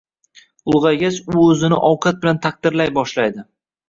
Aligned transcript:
Ulg‘aygach, 0.71 1.19
u 1.33 1.43
o‘zini 1.49 1.77
o‘zi 1.79 1.87
ovqat 1.89 2.17
bilan 2.23 2.39
“taqdirlay” 2.47 2.91
boshlaydi. 2.97 3.45